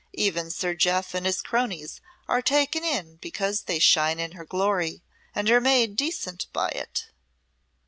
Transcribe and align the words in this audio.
Even 0.13 0.49
Sir 0.49 0.73
Jeof 0.73 1.13
and 1.13 1.27
his 1.27 1.43
cronies 1.43 2.01
are 2.27 2.41
taken 2.41 2.83
in 2.83 3.17
because 3.17 3.61
they 3.65 3.77
shine 3.77 4.19
in 4.19 4.31
her 4.31 4.45
glory 4.45 5.03
and 5.35 5.47
are 5.51 5.61
made 5.61 5.95
decent 5.95 6.47
by 6.51 6.69
it." 6.69 7.11